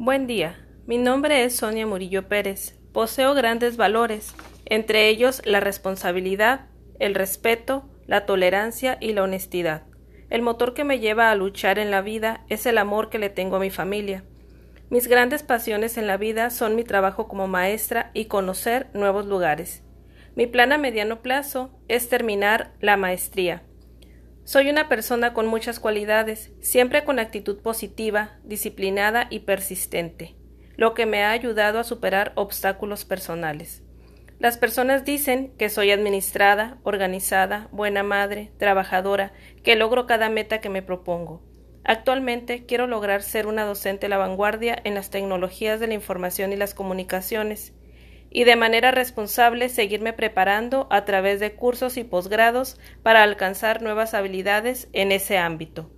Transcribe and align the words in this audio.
Buen 0.00 0.28
día. 0.28 0.64
Mi 0.86 0.96
nombre 0.96 1.42
es 1.42 1.56
Sonia 1.56 1.84
Murillo 1.84 2.28
Pérez. 2.28 2.78
Poseo 2.92 3.34
grandes 3.34 3.76
valores, 3.76 4.32
entre 4.64 5.08
ellos 5.08 5.42
la 5.44 5.58
responsabilidad, 5.58 6.66
el 7.00 7.16
respeto, 7.16 7.90
la 8.06 8.24
tolerancia 8.24 8.96
y 9.00 9.12
la 9.12 9.24
honestidad. 9.24 9.82
El 10.30 10.42
motor 10.42 10.72
que 10.72 10.84
me 10.84 11.00
lleva 11.00 11.32
a 11.32 11.34
luchar 11.34 11.80
en 11.80 11.90
la 11.90 12.00
vida 12.00 12.44
es 12.48 12.64
el 12.66 12.78
amor 12.78 13.10
que 13.10 13.18
le 13.18 13.28
tengo 13.28 13.56
a 13.56 13.60
mi 13.60 13.70
familia. 13.70 14.22
Mis 14.88 15.08
grandes 15.08 15.42
pasiones 15.42 15.98
en 15.98 16.06
la 16.06 16.16
vida 16.16 16.50
son 16.50 16.76
mi 16.76 16.84
trabajo 16.84 17.26
como 17.26 17.48
maestra 17.48 18.12
y 18.14 18.26
conocer 18.26 18.90
nuevos 18.94 19.26
lugares. 19.26 19.82
Mi 20.36 20.46
plan 20.46 20.70
a 20.70 20.78
mediano 20.78 21.22
plazo 21.22 21.76
es 21.88 22.08
terminar 22.08 22.72
la 22.80 22.96
maestría. 22.96 23.64
Soy 24.48 24.70
una 24.70 24.88
persona 24.88 25.34
con 25.34 25.46
muchas 25.46 25.78
cualidades, 25.78 26.52
siempre 26.62 27.04
con 27.04 27.18
actitud 27.18 27.58
positiva, 27.60 28.38
disciplinada 28.44 29.26
y 29.28 29.40
persistente, 29.40 30.36
lo 30.74 30.94
que 30.94 31.04
me 31.04 31.22
ha 31.22 31.32
ayudado 31.32 31.78
a 31.78 31.84
superar 31.84 32.32
obstáculos 32.34 33.04
personales. 33.04 33.82
Las 34.38 34.56
personas 34.56 35.04
dicen 35.04 35.52
que 35.58 35.68
soy 35.68 35.90
administrada, 35.90 36.78
organizada, 36.82 37.68
buena 37.72 38.02
madre, 38.02 38.50
trabajadora, 38.56 39.34
que 39.62 39.76
logro 39.76 40.06
cada 40.06 40.30
meta 40.30 40.62
que 40.62 40.70
me 40.70 40.80
propongo. 40.80 41.42
Actualmente 41.84 42.64
quiero 42.64 42.86
lograr 42.86 43.22
ser 43.22 43.46
una 43.46 43.66
docente 43.66 44.06
a 44.06 44.08
la 44.08 44.16
vanguardia 44.16 44.80
en 44.82 44.94
las 44.94 45.10
tecnologías 45.10 45.78
de 45.78 45.88
la 45.88 45.94
información 45.94 46.54
y 46.54 46.56
las 46.56 46.72
comunicaciones, 46.72 47.74
y 48.30 48.44
de 48.44 48.56
manera 48.56 48.90
responsable 48.90 49.68
seguirme 49.68 50.12
preparando 50.12 50.86
a 50.90 51.04
través 51.04 51.40
de 51.40 51.54
cursos 51.54 51.96
y 51.96 52.04
posgrados 52.04 52.78
para 53.02 53.22
alcanzar 53.22 53.82
nuevas 53.82 54.14
habilidades 54.14 54.88
en 54.92 55.12
ese 55.12 55.38
ámbito. 55.38 55.90